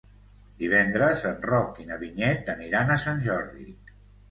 [0.61, 3.71] Divendres en Roc i na Vinyet aniran a Sant Jordi.